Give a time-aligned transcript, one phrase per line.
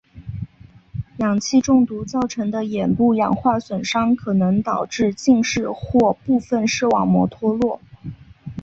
[1.17, 7.79] 氧气中毒造成的眼部氧化损伤可能导致近视或部分视网膜脱落。